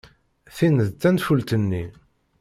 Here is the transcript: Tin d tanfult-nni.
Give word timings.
Tin 0.57 0.75
d 0.87 0.89
tanfult-nni. 1.01 1.83